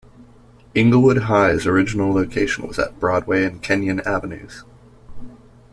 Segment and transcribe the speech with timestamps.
[0.75, 4.63] Englewood High's original location was at Broadway and Kenyon Avenues.